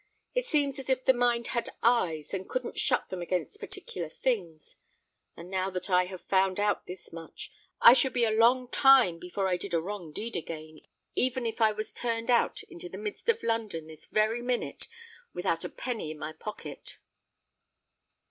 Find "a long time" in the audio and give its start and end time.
8.25-9.19